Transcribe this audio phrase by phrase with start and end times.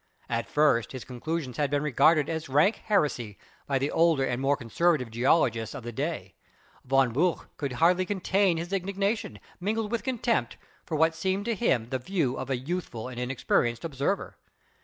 [0.29, 4.57] At first his conclusions had been regarded as rank heresy by the older and more
[4.57, 6.33] conservative geologists of the day.
[6.83, 11.53] Von Buch "could hardly contain his indigna tion, mingled with contempt, for what seemed to
[11.53, 14.37] him the view of a youthful and inexperienced observer."